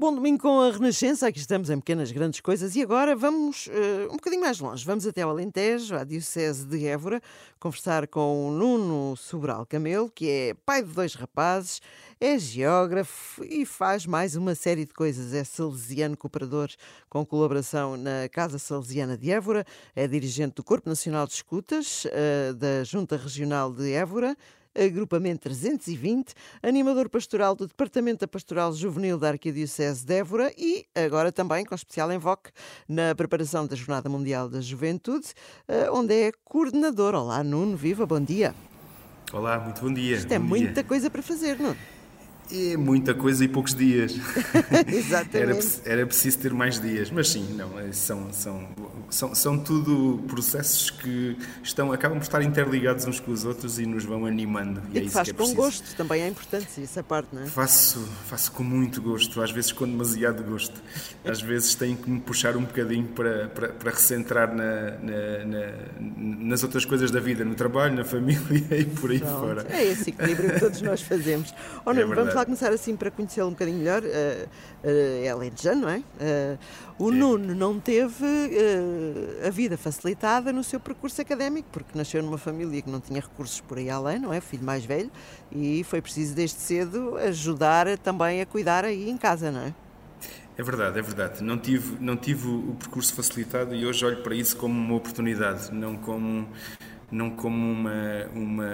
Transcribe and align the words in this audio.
Bom 0.00 0.14
domingo 0.14 0.42
com 0.42 0.60
a 0.60 0.70
Renascença, 0.70 1.26
aqui 1.26 1.40
estamos 1.40 1.70
em 1.70 1.76
pequenas 1.80 2.12
grandes 2.12 2.40
coisas 2.40 2.76
e 2.76 2.82
agora 2.82 3.16
vamos 3.16 3.66
uh, 3.66 4.04
um 4.04 4.14
bocadinho 4.14 4.42
mais 4.42 4.60
longe. 4.60 4.84
Vamos 4.84 5.04
até 5.04 5.22
ao 5.22 5.30
Alentejo, 5.30 5.96
à 5.96 6.04
Diocese 6.04 6.64
de 6.64 6.86
Évora, 6.86 7.20
conversar 7.58 8.06
com 8.06 8.46
o 8.46 8.52
Nuno 8.52 9.16
Sobral 9.16 9.66
Camelo, 9.66 10.08
que 10.08 10.30
é 10.30 10.54
pai 10.54 10.84
de 10.84 10.92
dois 10.92 11.14
rapazes, 11.14 11.82
é 12.20 12.38
geógrafo 12.38 13.42
e 13.42 13.66
faz 13.66 14.06
mais 14.06 14.36
uma 14.36 14.54
série 14.54 14.86
de 14.86 14.94
coisas. 14.94 15.34
É 15.34 15.42
salesiano 15.42 16.16
cooperador 16.16 16.68
com 17.10 17.26
colaboração 17.26 17.96
na 17.96 18.28
Casa 18.30 18.56
Salesiana 18.56 19.18
de 19.18 19.32
Évora, 19.32 19.66
é 19.96 20.06
dirigente 20.06 20.54
do 20.54 20.62
Corpo 20.62 20.88
Nacional 20.88 21.26
de 21.26 21.32
Escutas, 21.32 22.04
uh, 22.04 22.54
da 22.54 22.84
Junta 22.84 23.16
Regional 23.16 23.72
de 23.72 23.92
Évora, 23.92 24.36
Agrupamento 24.78 25.40
320, 25.40 26.34
animador 26.62 27.08
pastoral 27.08 27.56
do 27.56 27.66
Departamento 27.66 28.20
da 28.20 28.28
Pastoral 28.28 28.72
Juvenil 28.72 29.18
da 29.18 29.28
Arquidiocese 29.30 30.06
de 30.06 30.14
Évora 30.14 30.52
e 30.56 30.86
agora 30.94 31.32
também 31.32 31.64
com 31.64 31.74
especial 31.74 32.12
enfoque 32.12 32.50
na 32.88 33.14
preparação 33.14 33.66
da 33.66 33.74
Jornada 33.74 34.08
Mundial 34.08 34.48
da 34.48 34.60
Juventude, 34.60 35.28
eh, 35.66 35.90
onde 35.90 36.14
é 36.14 36.32
coordenador. 36.44 37.14
Olá, 37.14 37.42
Nuno, 37.42 37.76
viva, 37.76 38.06
bom 38.06 38.20
dia. 38.20 38.54
Olá, 39.32 39.58
muito 39.58 39.80
bom 39.80 39.92
dia. 39.92 40.16
Isto 40.16 40.32
é 40.32 40.38
bom 40.38 40.44
muita 40.46 40.74
dia. 40.74 40.84
coisa 40.84 41.10
para 41.10 41.22
fazer, 41.22 41.58
Nuno. 41.58 41.76
É 42.50 42.76
muita 42.76 43.14
coisa 43.14 43.44
e 43.44 43.48
poucos 43.48 43.74
dias. 43.74 44.14
Exatamente. 44.88 45.80
Era, 45.84 46.00
era, 46.00 46.06
preciso 46.06 46.38
ter 46.38 46.52
mais 46.52 46.80
dias, 46.80 47.10
mas 47.10 47.28
sim, 47.28 47.46
não, 47.54 47.78
é, 47.78 47.92
são, 47.92 48.32
são, 48.32 48.68
são, 49.10 49.34
são 49.34 49.58
tudo 49.58 50.22
processos 50.26 50.90
que 50.90 51.36
estão, 51.62 51.92
acabam 51.92 52.18
por 52.18 52.24
estar 52.24 52.42
interligados 52.42 53.06
uns 53.06 53.20
com 53.20 53.32
os 53.32 53.44
outros 53.44 53.78
e 53.78 53.86
nos 53.86 54.04
vão 54.04 54.24
animando. 54.24 54.82
E, 54.92 54.94
e 54.94 54.98
é 54.98 55.00
que 55.00 55.06
isso 55.06 55.14
faz 55.14 55.24
que 55.26 55.30
é 55.30 55.34
com 55.34 55.38
preciso. 55.38 55.56
gosto, 55.56 55.96
também 55.96 56.22
é 56.22 56.28
importante 56.28 56.66
essa 56.82 57.02
parte, 57.02 57.28
não 57.32 57.42
é? 57.42 57.46
Faço, 57.46 58.00
faço 58.26 58.50
com 58.52 58.62
muito 58.62 59.02
gosto, 59.02 59.40
às 59.42 59.50
vezes 59.50 59.72
com 59.72 59.86
demasiado 59.86 60.42
gosto. 60.42 60.80
Às 61.24 61.42
vezes 61.42 61.74
tenho 61.74 61.96
que 61.96 62.08
me 62.08 62.20
puxar 62.20 62.56
um 62.56 62.62
bocadinho 62.62 63.06
para, 63.08 63.48
para, 63.48 63.68
para 63.68 63.90
recentrar 63.90 64.54
na, 64.54 64.92
na, 64.92 65.44
na, 65.44 65.72
nas 66.46 66.62
outras 66.62 66.84
coisas 66.84 67.10
da 67.10 67.20
vida, 67.20 67.44
no 67.44 67.54
trabalho, 67.54 67.94
na 67.94 68.04
família 68.04 68.38
e 68.78 68.84
por 68.84 69.10
aí 69.10 69.20
Pronto. 69.20 69.38
fora. 69.38 69.66
É 69.68 69.84
esse 69.84 70.10
equilíbrio 70.10 70.54
que 70.54 70.60
todos 70.60 70.80
nós 70.80 71.02
fazemos. 71.02 71.54
Oh, 71.84 71.92
Nuno, 71.92 72.14
vamos 72.14 72.37
lá 72.38 72.44
começar 72.44 72.72
assim 72.72 72.96
para 72.96 73.10
conhecê-lo 73.10 73.48
um 73.48 73.52
bocadinho 73.52 73.78
melhor. 73.78 74.02
Uh, 74.02 74.48
uh, 74.84 75.24
é 75.24 75.28
alentejano, 75.28 75.82
não 75.82 75.88
é? 75.88 75.98
Uh, 75.98 76.58
o 76.98 77.10
É. 77.10 77.14
Nuno 77.14 77.54
não 77.54 77.78
teve 77.78 78.24
uh, 78.24 79.46
a 79.46 79.50
vida 79.50 79.76
facilitada 79.76 80.52
no 80.52 80.64
seu 80.64 80.80
percurso 80.80 81.20
académico, 81.20 81.68
porque 81.72 81.96
nasceu 81.96 82.22
numa 82.22 82.38
família 82.38 82.82
que 82.82 82.90
não 82.90 83.00
tinha 83.00 83.20
recursos 83.20 83.60
por 83.60 83.78
aí 83.78 83.90
além, 83.90 84.18
não 84.18 84.32
é? 84.32 84.40
Filho 84.40 84.64
mais 84.64 84.84
velho, 84.84 85.10
e 85.52 85.84
foi 85.84 86.00
preciso 86.00 86.34
desde 86.34 86.58
cedo 86.58 87.16
ajudar 87.18 87.98
também 87.98 88.40
a 88.40 88.46
cuidar 88.46 88.84
aí 88.84 89.08
em 89.08 89.16
casa, 89.16 89.50
não 89.50 89.60
é? 89.60 89.74
É 90.56 90.62
verdade, 90.62 90.98
é 90.98 91.02
verdade. 91.02 91.44
Não 91.44 91.56
tive, 91.56 91.96
não 92.00 92.16
tive 92.16 92.48
o 92.48 92.74
percurso 92.76 93.14
facilitado 93.14 93.76
e 93.76 93.86
hoje 93.86 94.04
olho 94.04 94.22
para 94.24 94.34
isso 94.34 94.56
como 94.56 94.74
uma 94.74 94.96
oportunidade, 94.96 95.72
não 95.72 95.96
como, 95.96 96.48
não 97.10 97.30
como 97.30 97.56
uma, 97.72 98.26
uma, 98.34 98.66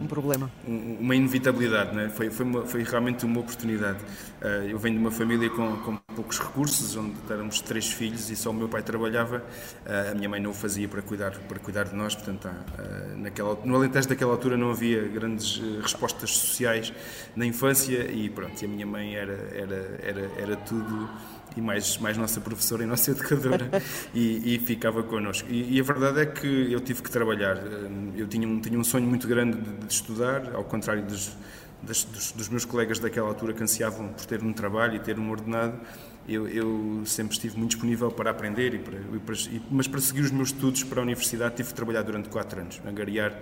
Um 0.00 0.06
problema. 0.06 0.50
um- 0.66 0.96
uma 1.00 1.14
inevitabilidade. 1.14 1.94
Não 1.94 2.02
é? 2.02 2.08
foi, 2.08 2.30
foi, 2.30 2.46
uma- 2.46 2.64
foi 2.66 2.82
realmente 2.82 3.24
uma 3.24 3.40
oportunidade. 3.40 3.98
Ah, 4.40 4.64
eu 4.66 4.78
venho 4.78 4.94
de 4.96 5.00
uma 5.00 5.10
família 5.10 5.50
com, 5.50 5.76
com 5.78 5.96
poucos 6.14 6.38
recursos, 6.38 6.96
onde 6.96 7.14
éramos 7.30 7.60
três 7.60 7.90
filhos 7.90 8.30
e 8.30 8.36
só 8.36 8.50
o 8.50 8.54
meu 8.54 8.68
pai 8.68 8.82
trabalhava. 8.82 9.42
Ah, 9.86 10.10
a 10.12 10.14
minha 10.14 10.28
mãe 10.28 10.40
não 10.40 10.50
o 10.50 10.54
fazia 10.54 10.88
para 10.88 11.02
cuidar, 11.02 11.32
para 11.48 11.58
cuidar 11.58 11.84
de 11.84 11.94
nós, 11.94 12.14
portanto, 12.14 12.48
ah, 12.48 13.14
naquela, 13.16 13.58
no 13.64 13.74
Alentejo 13.76 14.08
daquela 14.08 14.32
altura 14.32 14.56
não 14.56 14.70
havia 14.70 15.02
grandes 15.08 15.60
respostas 15.82 16.30
sociais 16.30 16.92
na 17.36 17.46
infância 17.46 18.10
e 18.10 18.28
pronto, 18.30 18.60
e 18.62 18.64
a 18.64 18.68
minha 18.68 18.86
mãe 18.86 19.14
era, 19.14 19.32
era, 19.52 19.98
era, 20.02 20.30
era 20.38 20.56
tudo 20.56 21.08
e 21.56 21.60
mais, 21.60 21.98
mais 21.98 22.16
nossa 22.16 22.40
professora 22.40 22.82
e 22.82 22.86
nossa 22.86 23.10
educadora 23.12 23.70
e, 24.14 24.54
e 24.54 24.58
ficava 24.58 25.02
connosco. 25.02 25.48
E, 25.50 25.76
e 25.76 25.80
a 25.80 25.82
verdade 25.82 26.20
é 26.20 26.26
que 26.26 26.72
eu 26.72 26.80
tive 26.80 27.02
que 27.02 27.10
trabalhar. 27.10 27.56
Hum, 27.58 28.12
Eu 28.16 28.26
tinha 28.26 28.46
um, 28.48 28.60
tinha 28.60 28.78
um 28.78 28.84
sonho 28.84 29.06
muito 29.06 29.26
grande 29.28 29.56
de, 29.58 29.70
de 29.86 29.92
estudar, 29.92 30.54
ao 30.54 30.64
contrário 30.64 31.04
dos, 31.04 31.36
dos, 31.82 32.32
dos 32.32 32.48
meus 32.48 32.64
colegas 32.64 32.98
daquela 32.98 33.28
altura 33.28 33.52
que 33.52 33.62
ansiavam 33.62 34.08
por 34.08 34.24
ter 34.26 34.42
um 34.42 34.52
trabalho 34.52 34.96
e 34.96 35.00
ter 35.00 35.18
um 35.18 35.30
ordenado. 35.30 35.78
Eu, 36.26 36.48
eu 36.48 37.02
sempre 37.04 37.34
estive 37.34 37.58
muito 37.58 37.72
disponível 37.72 38.10
para 38.10 38.30
aprender, 38.30 38.72
e 38.74 38.78
para, 38.78 38.96
e 38.98 39.18
para- 39.18 39.34
e- 39.34 39.62
mas 39.70 39.86
para 39.86 40.00
seguir 40.00 40.22
os 40.22 40.30
meus 40.30 40.48
estudos 40.48 40.82
para 40.82 41.00
a 41.00 41.02
universidade 41.02 41.56
tive 41.56 41.68
que 41.68 41.74
trabalhar 41.74 42.00
durante 42.02 42.30
quatro 42.30 42.60
anos, 42.60 42.80
angariar. 42.86 43.38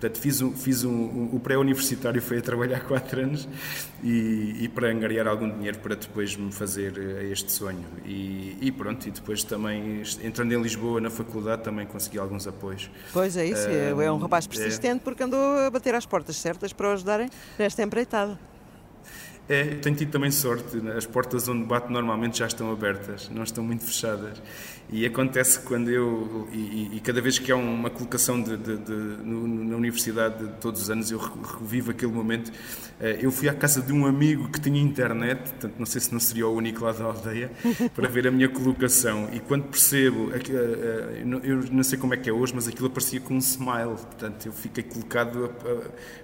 Portanto, 0.00 0.18
fiz, 0.20 0.42
um, 0.42 0.52
fiz 0.52 0.82
um, 0.82 0.90
um- 0.90 1.30
o 1.32 1.38
pré-universitário 1.38 2.20
foi 2.20 2.38
a 2.38 2.42
trabalhar 2.42 2.80
quatro 2.88 3.20
anos 3.22 3.48
e, 4.02 4.68
para 4.74 4.88
angariar 4.90 5.28
algum 5.28 5.48
dinheiro 5.48 5.78
para 5.78 5.94
depois 5.94 6.34
me 6.36 6.50
fazer 6.50 6.98
eh, 6.98 7.28
este 7.30 7.52
sonho. 7.52 7.84
E, 8.04 8.72
pronto, 8.76 9.06
e 9.06 9.12
depois 9.12 9.44
também, 9.44 10.02
entrando 10.22 10.52
em 10.52 10.60
Lisboa 10.60 11.00
na 11.00 11.10
faculdade, 11.10 11.62
também 11.62 11.86
consegui 11.86 12.18
alguns 12.18 12.48
apoios. 12.48 12.90
Pois 13.12 13.36
é 13.36 13.46
isso, 13.46 13.68
é, 13.68 13.90
é 13.90 14.10
um 14.12 14.18
rapaz 14.18 14.44
é. 14.44 14.48
persistente 14.48 15.02
porque 15.04 15.22
andou 15.22 15.40
a 15.58 15.70
bater 15.70 15.94
às 15.94 16.04
portas 16.04 16.34
certas 16.36 16.72
para 16.72 16.88
o 16.88 16.92
ajudarem 16.92 17.30
nesta 17.56 17.80
empreitada. 17.82 18.36
É, 19.46 19.74
eu 19.74 19.80
tenho 19.82 19.94
tido 19.94 20.10
também 20.10 20.30
sorte, 20.30 20.78
né? 20.78 20.94
as 20.96 21.04
portas 21.04 21.46
onde 21.48 21.64
bato 21.66 21.92
normalmente 21.92 22.38
já 22.38 22.46
estão 22.46 22.72
abertas, 22.72 23.28
não 23.28 23.42
estão 23.42 23.62
muito 23.62 23.84
fechadas. 23.84 24.40
E 24.90 25.04
acontece 25.04 25.60
quando 25.60 25.90
eu, 25.90 26.48
e, 26.50 26.96
e- 26.96 27.00
cada 27.00 27.20
vez 27.20 27.38
que 27.38 27.52
há 27.52 27.56
uma 27.56 27.90
colocação 27.90 28.40
de, 28.42 28.56
de- 28.56 28.76
de- 28.78 28.92
no- 28.92 29.46
na 29.46 29.76
universidade 29.76 30.46
de 30.46 30.52
todos 30.60 30.80
os 30.82 30.90
anos, 30.90 31.10
eu 31.10 31.18
re- 31.18 31.30
revivo 31.60 31.90
aquele 31.90 32.12
momento. 32.12 32.50
Eh, 33.00 33.18
Eu 33.22 33.30
fui 33.30 33.48
à 33.48 33.54
casa 33.54 33.82
de 33.82 33.92
um 33.92 34.06
amigo 34.06 34.48
que 34.50 34.60
tinha 34.60 34.80
internet, 34.80 35.40
portanto 35.50 35.74
não 35.78 35.86
sei 35.86 36.00
se 36.00 36.12
não 36.12 36.20
seria 36.20 36.46
o 36.46 36.54
único 36.54 36.82
lá 36.84 36.92
da 36.92 37.04
aldeia, 37.04 37.50
para 37.94 38.08
ver 38.08 38.26
a 38.28 38.30
minha 38.30 38.48
colocação. 38.48 39.28
E 39.32 39.40
quando 39.40 39.64
percebo, 39.64 40.30
eh, 40.34 40.40
eh, 40.48 41.22
eu 41.42 41.62
não- 41.70 41.82
sei 41.82 41.98
como 41.98 42.14
é 42.14 42.16
que 42.16 42.30
é 42.30 42.32
hoje, 42.32 42.52
mas 42.54 42.66
aquilo 42.68 42.86
aparecia 42.86 43.20
com 43.20 43.34
um 43.34 43.38
smile, 43.38 43.96
portanto 43.96 44.46
eu 44.46 44.52
fiquei 44.52 44.84
colocado, 44.84 45.50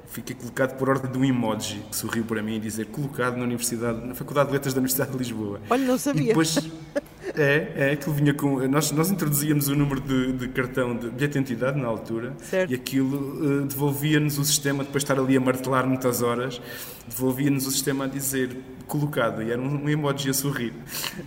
fiquei 0.07 0.35
colocado 0.37 0.77
por 0.77 0.89
ordem 0.89 1.11
de 1.11 1.19
um 1.19 1.25
emoji 1.25 1.83
que 1.91 1.97
sorriu 1.97 2.25
para 2.25 2.43
mim 2.43 2.57
e 2.57 2.61
dizer 2.61 2.87
colocado 3.11 3.37
na 3.37 3.45
Universidade, 3.45 4.07
na 4.07 4.15
Faculdade 4.15 4.49
de 4.49 4.53
Letras 4.55 4.73
da 4.75 4.79
Universidade 4.79 5.11
de 5.13 5.19
Lisboa. 5.19 5.61
Olha, 5.69 5.85
não 5.87 5.97
E 5.97 5.99
sabia. 5.99 6.27
depois, 6.29 6.57
é, 7.37 7.73
é, 7.77 7.91
aquilo 7.93 8.15
vinha 8.15 8.33
com. 8.35 8.67
Nós, 8.69 8.91
nós 8.93 9.11
introduzíamos 9.11 9.69
o 9.69 9.75
número 9.75 10.01
de, 10.01 10.33
de 10.33 10.49
cartão 10.49 10.97
de 10.97 11.11
bilhete 11.11 11.33
de 11.35 11.39
identidade 11.39 11.79
na 11.81 11.89
altura 11.89 12.35
Certo. 12.43 12.71
e 12.71 12.75
aquilo 12.75 13.63
eh, 13.63 13.67
devolvia-nos 13.67 14.39
o 14.39 14.45
sistema, 14.45 14.85
depois 14.85 15.05
de 15.05 15.11
estar 15.13 15.23
ali 15.23 15.37
a 15.37 15.41
martelar 15.41 15.87
muitas 15.87 16.23
horas, 16.23 16.61
devolvia-nos 17.09 17.67
o 17.67 17.71
sistema 17.71 18.05
a 18.05 18.09
dizer 18.09 18.57
colocado 18.87 19.43
e 19.43 19.51
era 19.53 19.61
um, 19.61 19.85
um 19.85 19.89
emoji 19.89 20.31
a 20.31 20.35
sorrir. 20.35 20.73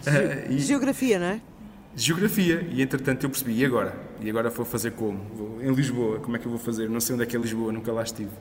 Eh, 0.06 0.48
e- 0.52 0.60
Geografia, 0.60 1.20
não 1.20 1.26
é? 1.28 1.42
Geografia, 1.96 2.68
e 2.72 2.82
entretanto 2.82 3.24
eu 3.24 3.30
percebi, 3.30 3.54
e 3.54 3.64
agora? 3.64 3.96
E 4.20 4.28
agora 4.28 4.50
vou 4.50 4.66
fazer 4.66 4.92
como? 4.92 5.20
Vou, 5.36 5.62
em 5.62 5.72
Lisboa, 5.72 6.20
como 6.20 6.36
é 6.36 6.40
que 6.40 6.46
eu 6.48 6.50
vou 6.50 6.60
fazer? 6.60 6.90
Não 6.90 7.00
sei 7.00 7.14
onde 7.14 7.24
é 7.24 7.28
que 7.28 7.38
é 7.38 7.40
Lisboa, 7.40 7.72
nunca 7.72 7.92
lá 7.92 8.02
estive. 8.02 8.32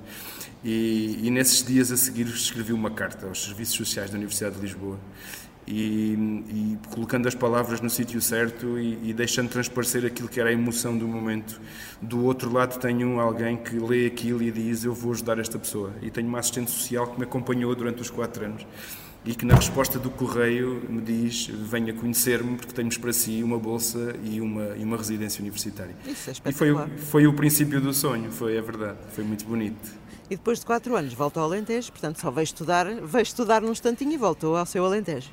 E, 0.65 1.21
e 1.23 1.31
nesses 1.31 1.63
dias 1.63 1.93
a 1.93 1.97
seguir 1.99 2.27
escrevi 2.29 2.73
uma 2.73 2.91
carta 2.91 3.27
aos 3.27 3.43
Serviços 3.45 3.77
Sociais 3.77 4.11
da 4.11 4.17
Universidade 4.17 4.55
de 4.55 4.63
Lisboa 4.63 4.99
e, 5.67 6.15
e 6.49 6.79
colocando 6.95 7.29
as 7.29 7.35
palavras 7.35 7.83
no 7.83 7.91
sítio 7.91 8.23
certo 8.23 8.79
e, 8.79 9.11
e 9.11 9.13
deixando 9.13 9.51
transparecer 9.51 10.07
aquilo 10.07 10.29
que 10.29 10.41
era 10.41 10.49
a 10.49 10.53
emoção 10.53 10.97
do 10.97 11.07
momento. 11.07 11.61
Do 12.01 12.25
outro 12.25 12.51
lado 12.51 12.81
tenho 12.81 13.21
alguém 13.21 13.59
que 13.59 13.79
lê 13.79 14.07
aquilo 14.07 14.43
e 14.43 14.51
diz 14.51 14.83
eu 14.85 14.95
vou 14.95 15.13
ajudar 15.13 15.39
esta 15.39 15.59
pessoa. 15.59 15.93
E 16.01 16.11
tenho 16.11 16.27
uma 16.27 16.39
assistente 16.39 16.71
social 16.71 17.07
que 17.07 17.19
me 17.19 17.25
acompanhou 17.25 17.75
durante 17.75 18.01
os 18.01 18.09
quatro 18.09 18.47
anos 18.47 18.67
e 19.25 19.35
que 19.35 19.47
na 19.47 19.55
resposta 19.55 19.99
do 19.99 20.11
correio 20.11 20.83
me 20.89 21.01
diz 21.01 21.47
venha 21.47 21.93
conhecer-me 21.93 22.57
porque 22.57 22.73
temos 22.73 22.97
para 22.97 23.13
si 23.13 23.43
uma 23.43 23.59
bolsa 23.59 24.15
e 24.23 24.41
uma, 24.41 24.77
e 24.77 24.83
uma 24.83 24.97
residência 24.97 25.41
universitária. 25.41 25.95
Isso 26.07 26.31
é 26.31 26.51
E 26.51 26.53
foi, 26.53 26.69
foi 26.99 27.27
o 27.27 27.33
princípio 27.33 27.81
do 27.81 27.93
sonho, 27.93 28.31
foi 28.31 28.59
a 28.59 28.63
verdade, 28.63 28.99
foi 29.11 29.25
muito 29.25 29.45
bonito. 29.45 30.03
E 30.31 30.37
depois 30.37 30.61
de 30.61 30.67
quatro 30.67 30.97
anos 30.97 31.13
volta 31.13 31.41
ao 31.41 31.47
Alentejo, 31.47 31.93
portanto 31.93 32.21
só 32.21 32.31
veio 32.31 32.45
estudar, 32.45 32.87
veio 32.87 33.23
estudar 33.23 33.61
num 33.61 33.71
instantinho 33.71 34.13
e 34.13 34.17
voltou 34.17 34.57
ao 34.57 34.67
seu 34.67 34.85
Alentejo. 34.85 35.31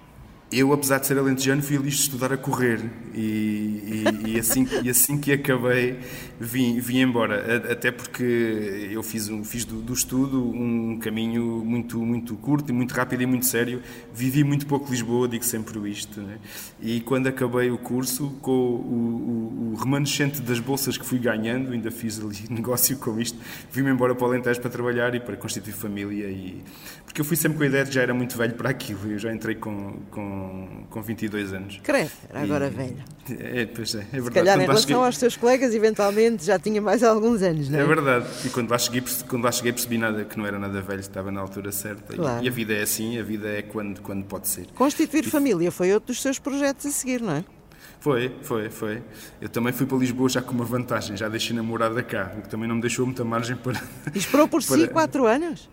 Eu, 0.52 0.74
apesar 0.74 0.98
de 0.98 1.06
ser 1.06 1.16
alentejano, 1.16 1.62
fui 1.62 1.78
ali 1.78 1.90
estudar 1.90 2.34
a 2.34 2.38
correr 2.38 2.80
e, 3.14 4.04
e- 4.26 4.30
e 4.32 4.40
assim, 4.40 4.66
e 4.84 4.90
assim 4.90 5.16
que 5.20 5.32
acabei 5.32 6.00
vim, 6.40 6.80
vim 6.80 7.02
embora. 7.02 7.72
Até 7.72 7.92
porque 7.92 8.88
eu 8.92 9.04
fiz, 9.04 9.30
um, 9.30 9.44
fiz 9.44 9.64
do, 9.64 9.80
do 9.80 9.94
estudo 9.94 10.44
um 10.44 10.98
caminho 10.98 11.64
muito, 11.64 12.00
muito 12.04 12.36
curto 12.36 12.74
muito 12.74 12.94
rápido 12.96 13.22
e 13.22 13.26
muito 13.28 13.46
sério. 13.46 13.80
Vivi 14.12 14.44
muito 14.44 14.66
pouco 14.66 14.90
Lisboa, 14.90 15.28
digo 15.28 15.46
sempre 15.46 15.88
isto. 15.88 16.20
Né? 16.20 16.40
E 16.82 17.00
quando 17.02 17.28
acabei 17.28 17.70
o 17.70 17.78
curso, 17.78 18.32
com 18.42 18.52
o, 18.52 19.70
o- 19.70 19.74
o 19.74 19.76
remanescente 19.76 20.42
das 20.42 20.60
bolsas 20.60 20.98
que 20.98 21.06
fui 21.06 21.20
ganhando, 21.20 21.74
ainda 21.74 21.92
fiz 21.92 22.20
ali 22.20 22.38
negócio 22.50 22.98
com 22.98 23.20
isto, 23.22 23.38
vim-me 23.72 23.92
embora 23.92 24.16
para 24.16 24.26
o 24.26 24.30
Alentejo 24.32 24.60
para 24.62 24.72
trabalhar 24.72 25.14
e 25.14 25.20
para 25.20 25.38
constituir 25.38 25.74
família. 25.74 26.26
E... 26.28 26.64
Porque 27.06 27.22
eu 27.22 27.26
fui 27.26 27.38
sempre 27.38 27.58
com 27.60 27.64
a 27.64 27.68
ideia 27.68 27.84
de 27.84 27.90
que 27.90 27.96
já 27.96 28.02
era 28.02 28.14
muito 28.16 28.36
velho 28.36 28.54
para 28.56 28.70
aquilo. 28.72 29.12
Eu 29.12 29.20
já 29.20 29.32
entrei 29.34 29.54
com, 29.56 30.00
com 30.10 30.39
com, 30.40 30.86
com 30.90 31.02
22 31.02 31.54
anos. 31.54 31.80
Credo, 31.84 32.12
era 32.30 32.42
agora 32.42 32.68
e, 32.68 32.70
velha. 32.70 33.06
É, 33.40 33.66
pois 33.66 33.94
é, 33.96 34.00
é 34.00 34.02
verdade. 34.02 34.24
Se 34.24 34.32
calhar 34.32 34.56
quando 34.56 34.62
em 34.62 34.66
relação 34.66 34.82
cheguei... 34.82 35.06
aos 35.06 35.18
teus 35.18 35.38
colegas, 35.38 35.74
eventualmente 35.76 36.46
já 36.46 36.58
tinha 36.58 36.82
mais 36.82 37.04
alguns 37.04 37.42
anos, 37.42 37.70
não 37.70 37.80
é? 37.80 37.82
É 37.82 37.86
verdade. 37.86 38.26
E 38.46 38.50
quando 38.50 38.72
lá 38.72 38.78
cheguei, 38.78 39.04
quando 39.28 39.44
lá 39.44 39.52
cheguei 39.52 39.74
percebi 39.74 39.98
nada, 39.98 40.24
que 40.26 40.38
não 40.38 40.46
era 40.46 40.58
nada 40.58 40.82
velho, 40.82 41.00
estava 41.00 41.32
na 41.32 41.42
altura 41.42 41.72
certa. 41.72 42.16
Claro. 42.16 42.42
E, 42.42 42.46
e 42.46 42.50
a 42.50 42.52
vida 42.52 42.74
é 42.74 42.82
assim, 42.82 43.20
a 43.20 43.24
vida 43.24 43.50
é 43.50 43.62
quando, 43.62 44.02
quando 44.02 44.24
pode 44.26 44.48
ser. 44.48 44.68
Constituir 44.76 45.26
e... 45.26 45.30
família 45.30 45.72
foi 45.72 45.94
outro 45.94 46.08
dos 46.08 46.22
seus 46.22 46.40
projetos 46.40 46.86
a 46.86 46.90
seguir, 46.90 47.22
não 47.22 47.34
é? 47.34 47.44
Foi, 48.00 48.34
foi, 48.42 48.70
foi. 48.70 49.04
Eu 49.42 49.50
também 49.50 49.74
fui 49.74 49.86
para 49.86 49.98
Lisboa 49.98 50.30
já 50.30 50.42
com 50.42 50.54
uma 50.54 50.64
vantagem, 50.64 51.18
já 51.18 51.28
deixei 51.28 51.54
namorada 51.54 52.02
cá, 52.02 52.32
o 52.38 52.42
que 52.42 52.50
também 52.50 52.68
não 52.68 52.76
me 52.76 52.82
deixou 52.82 53.06
muita 53.06 53.26
margem 53.26 53.58
para. 53.58 53.82
E 54.16 54.18
esperou 54.18 54.48
por 54.48 54.64
para... 54.66 54.78
si 54.78 54.88
quatro 54.88 55.26
anos? 55.26 55.70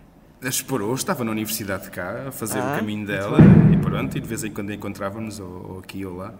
Esperou, 0.48 0.94
estava 0.94 1.24
na 1.24 1.32
universidade 1.32 1.90
cá 1.90 2.28
a 2.28 2.32
fazer 2.32 2.60
ah, 2.60 2.74
o 2.74 2.78
caminho 2.78 3.04
dela 3.04 3.38
e 3.72 3.76
pronto, 3.76 4.16
e 4.16 4.20
de 4.20 4.28
vez 4.28 4.44
em 4.44 4.50
quando 4.50 4.72
encontrávamos, 4.72 5.40
ou, 5.40 5.72
ou, 5.72 5.78
aqui 5.80 6.04
ou 6.04 6.16
lá. 6.16 6.32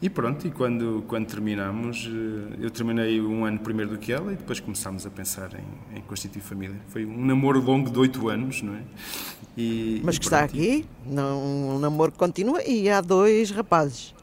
E 0.00 0.10
pronto, 0.10 0.46
e 0.46 0.50
quando, 0.50 1.02
quando 1.08 1.26
terminámos, 1.26 2.06
eh, 2.06 2.56
eu 2.60 2.70
terminei 2.70 3.18
um 3.18 3.46
ano 3.46 3.58
primeiro 3.58 3.92
do 3.92 3.98
que 3.98 4.12
ela 4.12 4.30
e 4.32 4.36
depois 4.36 4.60
começámos 4.60 5.06
a 5.06 5.10
pensar 5.10 5.50
em, 5.54 5.98
em 5.98 6.02
constituir 6.02 6.42
família. 6.42 6.76
Foi 6.88 7.06
um 7.06 7.24
namoro 7.24 7.60
longo 7.60 7.90
de 7.90 7.98
oito 7.98 8.28
anos, 8.28 8.60
não 8.60 8.74
é? 8.74 8.82
E, 9.56 10.02
Mas 10.04 10.16
e 10.16 10.20
que 10.20 10.28
pronto, 10.28 10.42
está 10.42 10.44
aqui, 10.44 10.84
não, 11.06 11.76
um 11.76 11.78
namoro 11.78 12.12
que 12.12 12.18
continua 12.18 12.62
e 12.62 12.90
há 12.90 13.00
dois 13.00 13.50
rapazes 13.50 14.14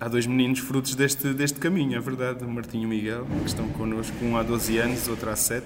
há 0.00 0.08
dois 0.08 0.26
meninos 0.26 0.60
frutos 0.60 0.94
deste, 0.94 1.34
deste 1.34 1.60
caminho, 1.60 1.94
é 1.94 2.00
verdade, 2.00 2.42
o 2.42 2.48
Martinho 2.48 2.84
e 2.84 2.86
o 2.86 2.88
Miguel, 2.88 3.26
que 3.42 3.46
estão 3.46 3.68
connosco, 3.68 4.16
um 4.24 4.34
há 4.36 4.42
12 4.42 4.78
anos, 4.78 5.06
outro 5.08 5.28
há 5.28 5.36
7, 5.36 5.62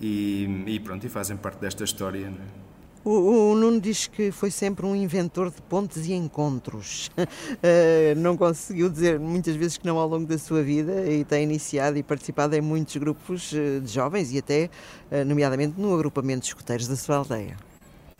e, 0.00 0.64
e 0.66 0.80
pronto, 0.80 1.06
e 1.06 1.08
fazem 1.08 1.36
parte 1.36 1.60
desta 1.60 1.84
história. 1.84 2.26
É? 2.26 2.66
O, 3.06 3.52
o, 3.52 3.54
Nuno 3.54 3.80
diz 3.80 4.08
que 4.08 4.32
foi 4.32 4.50
sempre 4.50 4.84
um 4.84 4.96
inventor 4.96 5.48
de 5.50 5.62
pontes 5.62 6.06
e 6.06 6.12
encontros. 6.12 7.08
uh, 7.16 8.18
não 8.18 8.36
conseguiu 8.36 8.90
dizer 8.90 9.20
muitas 9.20 9.54
vezes 9.54 9.78
que 9.78 9.86
não 9.86 9.96
ao 9.96 10.08
longo 10.08 10.26
da 10.26 10.36
sua 10.36 10.60
vida 10.60 11.08
e 11.08 11.24
tem 11.24 11.44
iniciado 11.44 11.96
e 11.96 12.02
participado 12.02 12.56
em 12.56 12.60
muitos 12.60 12.96
grupos 12.96 13.52
uh, 13.52 13.80
de 13.80 13.92
jovens 13.92 14.32
e 14.32 14.38
até, 14.38 14.68
uh, 15.12 15.24
nomeadamente, 15.24 15.80
no 15.80 15.94
agrupamento 15.94 16.40
de 16.40 16.46
escuteiros 16.48 16.88
da 16.88 16.96
sua 16.96 17.18
aldeia. 17.18 17.56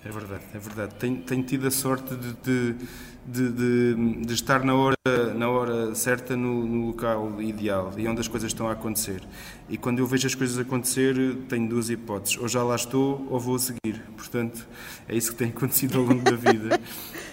É 0.05 0.08
verdade, 0.08 0.44
é 0.55 0.58
verdade. 0.61 0.94
Tenho, 1.00 1.17
tenho 1.22 1.43
tido 1.43 1.67
a 1.67 1.70
sorte 1.72 2.14
de, 2.14 2.32
de, 2.34 2.76
de, 3.26 3.50
de, 3.50 4.25
de 4.25 4.34
estar 4.34 4.64
na 4.64 4.76
hora, 4.76 4.96
na 5.34 5.50
hora 5.50 5.96
certa 5.96 6.37
no, 6.37 6.64
no, 6.64 6.87
local 6.87 7.43
ideal 7.43 7.93
e 7.96 8.06
onde 8.06 8.20
as 8.20 8.29
coisas 8.29 8.52
estão 8.52 8.69
a 8.69 8.72
acontecer. 8.72 9.20
E 9.68 9.76
quando 9.76 9.98
eu 9.98 10.06
vejo 10.06 10.26
as 10.26 10.34
coisas 10.34 10.58
acontecer, 10.58 11.16
tenho 11.48 11.68
duas 11.68 11.90
hipóteses: 11.90 12.38
ou 12.38 12.46
já 12.46 12.62
lá 12.62 12.76
estou 12.76 13.26
ou 13.30 13.40
vou 13.40 13.58
seguir. 13.58 14.02
Portanto, 14.16 14.66
é 15.08 15.16
isso 15.16 15.32
que 15.32 15.38
tem 15.38 15.48
acontecido 15.54 15.98
ao 15.98 16.04
longo 16.04 16.22
da 16.22 16.36
vida. 16.36 16.80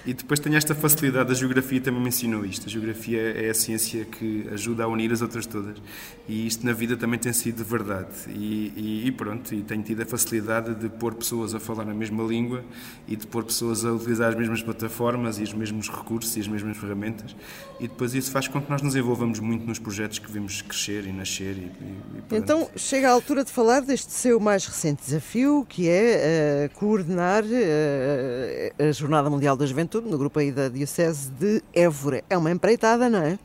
E 0.05 0.13
depois 0.13 0.37
tenho 0.37 0.57
esta 0.57 0.75
facilidade, 0.75 1.31
a 1.31 1.33
geografia 1.33 1.79
também 1.79 2.01
me 2.01 2.09
ensinou 2.09 2.45
isto. 2.45 2.67
A 2.67 2.69
geografia 2.69 3.21
é 3.21 3.49
a 3.49 3.53
ciência 3.53 4.03
que 4.03 4.45
ajuda 4.51 4.83
a 4.83 4.87
unir 4.87 5.13
as 5.13 5.21
outras 5.21 5.45
todas. 5.45 5.81
E 6.27 6.45
isto 6.45 6.65
na 6.65 6.73
vida 6.73 6.97
também 6.97 7.17
tem 7.17 7.31
sido 7.31 7.63
verdade. 7.63 8.09
E, 8.27 8.73
e, 8.75 9.07
e 9.07 9.11
pronto, 9.13 9.55
e 9.55 9.61
tenho 9.61 9.81
tido 9.81 10.01
a 10.01 10.05
facilidade 10.05 10.75
de 10.75 10.89
pôr 10.89 11.13
pessoas 11.13 11.55
a 11.55 11.59
falar 11.59 11.89
a 11.89 11.93
mesma 11.93 12.21
língua 12.21 12.65
e 13.07 13.15
de 13.15 13.25
pôr 13.25 13.45
pessoas 13.45 13.85
a 13.85 13.93
utilizar 13.93 14.29
as 14.29 14.35
mesmas 14.35 14.61
plataformas 14.61 15.39
e 15.39 15.43
os 15.43 15.53
mesmos 15.53 15.89
recursos 15.89 16.35
e 16.35 16.41
as 16.41 16.49
mesmas 16.49 16.75
ferramentas. 16.75 17.33
E 17.79 17.87
depois 17.87 18.13
isso 18.13 18.29
faz 18.29 18.49
com 18.49 18.61
que 18.61 18.69
nós 18.69 18.81
nos 18.81 18.97
envolvamos 18.97 19.39
muito 19.39 19.65
nos 19.65 19.79
projetos 19.79 20.19
que 20.19 20.29
vimos 20.29 20.61
crescer 20.61 21.05
e 21.05 21.13
nascer. 21.13 21.55
E, 21.55 21.71
e 22.17 22.21
então 22.31 22.69
chega 22.75 23.09
a 23.09 23.11
altura 23.11 23.43
de 23.43 23.51
falar 23.51 23.81
deste 23.81 24.11
seu 24.11 24.39
mais 24.39 24.65
recente 24.65 25.03
desafio, 25.03 25.65
que 25.67 25.87
é 25.89 26.69
uh, 26.69 26.79
coordenar 26.79 27.43
uh, 27.43 28.83
a 28.83 28.91
Jornada 28.91 29.29
Mundial 29.29 29.55
da 29.55 29.65
Juventude 29.65 30.09
no 30.09 30.17
grupo 30.17 30.39
aí 30.39 30.51
da 30.51 30.69
Diocese 30.69 31.31
de 31.31 31.61
Évora. 31.73 32.23
É 32.29 32.37
uma 32.37 32.51
empreitada, 32.51 33.09
não 33.09 33.19
é? 33.19 33.37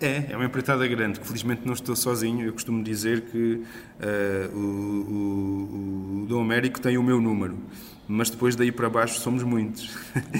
É, 0.00 0.26
é 0.30 0.36
uma 0.36 0.44
empreitada 0.44 0.86
grande, 0.86 1.20
que 1.20 1.26
felizmente 1.26 1.62
não 1.64 1.72
estou 1.72 1.96
sozinho. 1.96 2.46
Eu 2.46 2.52
costumo 2.52 2.82
dizer 2.84 3.22
que 3.22 3.62
uh, 4.52 4.56
o, 4.56 4.60
o, 4.60 6.22
o 6.22 6.26
Dom 6.26 6.42
Américo 6.42 6.80
tem 6.80 6.98
o 6.98 7.02
meu 7.02 7.20
número 7.20 7.56
mas 8.08 8.30
depois 8.30 8.54
daí 8.54 8.70
para 8.70 8.88
baixo 8.88 9.20
somos 9.20 9.42
muitos. 9.42 9.90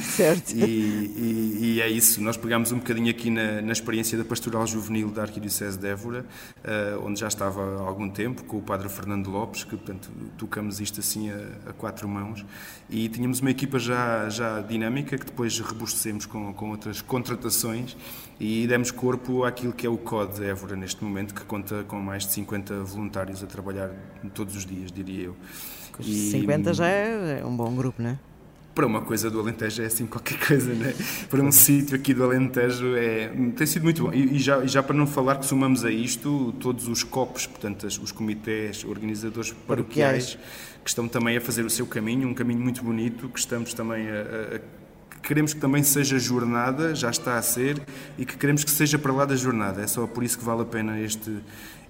Certo. 0.03 0.53
e, 0.57 0.63
e, 0.63 1.59
e, 1.63 1.81
é 1.81 1.89
isso. 1.89 2.23
Nós 2.23 2.37
pegamos 2.37 2.71
um 2.73 2.79
bocadinho 2.79 3.11
aqui 3.11 3.31
na, 3.31 3.61
na 3.61 3.73
experiência 3.73 4.17
da 4.17 4.25
Pastoral 4.25 4.67
Juvenil 4.67 5.11
da 5.11 5.23
Arquidiocese 5.23 5.79
de 5.79 5.89
Évora, 5.89 6.25
uh, 6.59 7.05
onde 7.05 7.21
já 7.21 7.29
estava 7.29 7.63
há 7.79 7.83
algum 7.83 8.09
tempo, 8.09 8.45
com 8.45 8.59
o 8.59 8.63
Padre 8.63 8.89
Fernando 8.89 9.29
Lopes, 9.29 9.65
que 9.65 9.77
portanto 9.77 10.11
tocamos 10.39 10.81
isto 10.81 11.01
assim 11.01 11.31
a, 11.31 11.71
a, 11.71 11.73
quatro 11.73 12.09
mãos, 12.09 12.45
e 12.89 13.09
tínhamos 13.09 13.41
uma 13.41 13.51
equipa 13.51 13.79
já, 13.79 14.29
já 14.29 14.61
dinâmica, 14.61 15.19
que 15.19 15.27
depois 15.27 15.59
robustecemos 15.59 16.27
com, 16.27 16.53
com 16.55 16.71
outras 16.71 17.03
contratações 17.03 17.97
e 18.39 18.67
demos 18.67 18.91
corpo 18.91 19.45
àquilo 19.45 19.73
que 19.73 19.87
é 19.87 19.91
o 19.91 19.97
COD 19.97 20.45
Évora 20.45 20.77
neste 20.77 21.03
momento, 21.03 21.35
que 21.35 21.43
conta 21.45 21.85
com 21.85 21.99
mais 21.99 22.27
de 22.27 22.33
50 22.33 22.81
voluntários 22.85 23.43
a 23.43 23.47
trabalhar 23.47 23.91
todos 24.35 24.55
os 24.55 24.67
dias, 24.67 24.93
diria 24.93 25.25
eu. 25.25 25.37
E... 26.01 26.31
50 26.31 26.75
já 26.75 26.89
é, 26.89 27.41
é 27.41 27.47
um 27.47 27.57
bom 27.57 27.75
grupo, 27.75 28.03
não 28.03 28.11
é? 28.11 28.19
para 28.77 28.87
uma 28.87 29.01
coisa 29.01 29.31
do 29.31 29.41
Alentejo 29.41 29.83
é 29.83 29.87
assim 29.87 30.05
qualquer 30.05 30.39
coisa, 30.39 30.71
né? 30.75 30.95
Para 31.31 31.41
um 31.41 31.51
sítio 31.51 31.97
aqui 31.97 32.13
do 32.13 32.23
Alentejo 32.23 32.95
é, 32.95 33.31
tem 33.57 33.67
sido 33.67 33.85
muito 33.85 34.05
bom. 34.05 34.13
E, 34.13 34.39
já, 34.39 34.63
e 34.63 34.69
já 34.69 34.83
para 34.83 34.95
não 34.95 35.07
falar 35.07 35.37
que 35.37 35.47
somamos 35.47 35.83
a 35.83 35.91
isto 35.91 36.55
todos 36.61 36.87
os 36.87 37.03
copos, 37.03 37.47
portanto, 37.47 37.85
os 37.87 38.13
comitês, 38.13 38.85
organizadores 38.85 39.51
paroquiais, 39.67 40.39
que 40.85 40.91
estão 40.91 41.09
também 41.09 41.39
a 41.39 41.41
fazer 41.41 41.65
o 41.65 41.71
seu 41.71 41.87
caminho, 41.87 42.29
um 42.29 42.35
caminho 42.35 42.61
muito 42.61 42.85
bonito, 42.85 43.31
que 43.31 43.39
estamos 43.39 43.73
também 43.73 44.11
a, 44.11 44.57
a 44.57 44.61
queremos 45.23 45.53
que 45.53 45.61
também 45.61 45.83
seja 45.83 46.19
jornada, 46.19 46.95
já 46.95 47.11
está 47.11 47.37
a 47.37 47.43
ser, 47.43 47.83
e 48.17 48.25
que 48.25 48.37
queremos 48.37 48.63
que 48.63 48.71
seja 48.71 48.99
para 48.99 49.13
lá 49.13 49.25
da 49.25 49.35
jornada. 49.35 49.83
É 49.83 49.87
só 49.87 50.07
por 50.07 50.23
isso 50.23 50.39
que 50.39 50.45
vale 50.45 50.63
a 50.63 50.65
pena 50.65 51.01
este, 51.01 51.39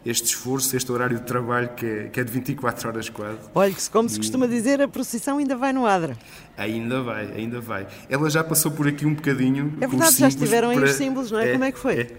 este 0.06 0.26
esforço, 0.26 0.76
este 0.76 0.90
horário 0.92 1.18
de 1.18 1.24
trabalho 1.24 1.70
que 1.70 1.84
é, 1.84 2.04
que 2.08 2.20
é 2.20 2.24
de 2.24 2.30
24 2.30 2.88
horas 2.88 3.08
quase. 3.08 3.38
Olha, 3.54 3.74
como 3.90 4.08
se 4.08 4.18
costuma 4.18 4.46
dizer, 4.46 4.80
a 4.80 4.86
procissão 4.86 5.38
ainda 5.38 5.56
vai 5.56 5.72
no 5.72 5.84
Adra. 5.84 6.16
Ainda 6.56 7.02
vai, 7.02 7.32
ainda 7.32 7.60
vai. 7.60 7.86
Ela 8.08 8.30
já 8.30 8.44
passou 8.44 8.70
por 8.70 8.86
aqui 8.86 9.04
um 9.04 9.14
bocadinho. 9.14 9.76
É 9.80 9.86
verdade, 9.86 10.16
já 10.16 10.28
estiveram 10.28 10.72
para... 10.72 10.84
aí 10.84 10.90
os 10.90 10.96
símbolos, 10.96 11.30
não 11.30 11.40
é? 11.40 11.48
é 11.48 11.52
Como 11.52 11.64
é 11.64 11.72
que 11.72 11.78
foi? 11.78 12.00
É. 12.00 12.16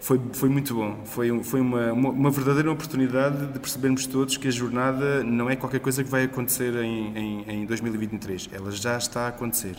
Foi, 0.00 0.20
foi 0.32 0.48
muito 0.48 0.74
bom. 0.74 1.00
Foi, 1.04 1.42
foi 1.42 1.60
uma, 1.60 1.92
uma, 1.92 2.08
uma, 2.10 2.30
verdadeira 2.30 2.70
oportunidade 2.70 3.46
de 3.48 3.58
percebermos 3.58 4.06
todos 4.06 4.36
que 4.36 4.46
a 4.46 4.50
jornada 4.50 5.24
não 5.24 5.50
é 5.50 5.56
qualquer 5.56 5.80
coisa 5.80 6.04
que 6.04 6.08
vai 6.08 6.22
acontecer 6.22 6.72
em, 6.76 7.18
em, 7.18 7.62
em 7.62 7.66
2023. 7.66 8.48
Ela 8.52 8.70
já 8.70 8.96
está 8.96 9.22
a 9.22 9.28
acontecer. 9.28 9.74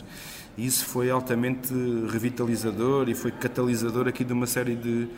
E 0.58 0.66
isso 0.66 0.84
foi 0.84 1.10
altamente 1.10 1.72
revitalizador 2.12 3.08
e 3.08 3.14
foi 3.14 3.30
catalisador 3.32 4.06
aqui 4.08 4.22
de 4.22 4.32
uma 4.34 4.46
série 4.46 4.76
de, 4.76 5.08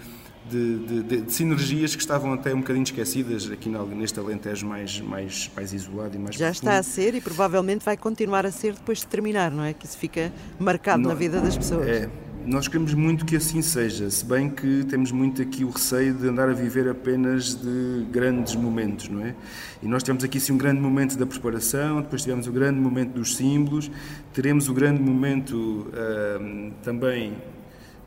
de, 0.50 0.78
de, 0.78 1.20
de, 1.22 1.32
sinergias 1.32 1.94
que 1.94 2.02
estavam 2.02 2.32
até 2.32 2.54
um 2.54 2.58
bocadinho 2.58 2.82
esquecidas 2.82 3.50
aqui 3.50 3.68
neste 3.68 4.18
Alentejo 4.18 4.66
mais, 4.66 5.00
mais, 5.00 5.50
mais 5.54 5.72
isolado 5.72 6.16
e 6.16 6.18
mais 6.18 6.36
Já 6.36 6.46
profundo. 6.46 6.68
está 6.68 6.78
a 6.78 6.82
ser 6.82 7.14
e 7.14 7.20
provavelmente 7.20 7.84
vai 7.84 7.96
continuar 7.96 8.44
a 8.44 8.50
ser 8.50 8.74
depois 8.74 8.98
de 8.98 9.06
terminar, 9.06 9.50
não 9.50 9.64
é? 9.64 9.72
Que 9.72 9.86
isso 9.86 9.96
fica 9.96 10.32
marcado 10.58 11.02
não, 11.02 11.10
na 11.10 11.14
vida 11.14 11.40
das 11.40 11.56
pessoas. 11.56 11.86
É, 11.86 12.10
nós 12.44 12.66
queremos 12.66 12.92
muito 12.92 13.24
que 13.24 13.36
assim 13.36 13.62
seja, 13.62 14.10
se 14.10 14.24
bem 14.24 14.50
que 14.50 14.84
temos 14.84 15.12
muito 15.12 15.40
aqui 15.40 15.64
o 15.64 15.70
receio 15.70 16.12
de 16.12 16.28
andar 16.28 16.48
a 16.48 16.52
viver 16.52 16.88
apenas 16.88 17.54
de 17.54 18.04
grandes 18.10 18.56
momentos, 18.56 19.08
não 19.08 19.24
é? 19.24 19.34
E 19.82 19.86
nós 19.86 20.02
temos 20.02 20.24
aqui 20.24 20.40
sim 20.40 20.52
um 20.52 20.58
grande 20.58 20.80
momento 20.80 21.16
da 21.16 21.24
preparação, 21.24 22.02
depois 22.02 22.22
tivemos 22.22 22.46
o 22.48 22.52
grande 22.52 22.80
momento 22.80 23.12
dos 23.12 23.36
símbolos, 23.36 23.90
teremos 24.32 24.68
o 24.68 24.74
grande 24.74 25.00
momento 25.00 25.86
uh, 25.88 26.72
também 26.82 27.34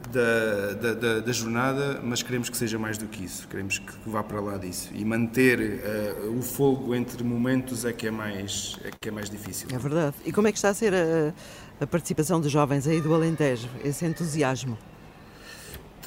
da, 0.08 0.74
da, 0.74 0.94
da, 0.94 1.20
da, 1.20 1.32
jornada, 1.32 2.00
mas 2.04 2.22
queremos 2.22 2.50
que 2.50 2.58
seja 2.58 2.78
mais 2.78 2.98
do 2.98 3.08
que 3.08 3.24
isso, 3.24 3.48
queremos 3.48 3.80
que 3.80 3.92
vá 4.06 4.24
para 4.24 4.40
lá 4.40 4.58
disso. 4.58 4.90
E 4.94 5.04
manter 5.04 5.60
uh, 5.60 6.38
o 6.38 6.42
fogo 6.42 6.96
entre 6.96 7.24
momentos 7.24 7.86
é 7.86 7.94
que 7.94 8.08
é, 8.08 8.12
mais, 8.12 8.78
é 8.84 8.92
que 9.00 9.10
é 9.10 9.12
mais 9.12 9.30
difícil. 9.30 9.68
É 9.72 9.78
verdade. 9.78 10.16
E 10.26 10.32
como 10.32 10.48
é 10.48 10.52
que 10.52 10.58
está 10.58 10.70
a 10.70 10.74
ser 10.74 10.94
a, 10.94 11.34
a 11.80 11.88
participação 11.88 12.40
dos 12.40 12.52
jovens 12.52 12.88
aí 12.88 13.02
do 13.02 13.14
Alentejo, 13.14 13.70
esse 13.84 14.06
entusiasmo? 14.06 14.78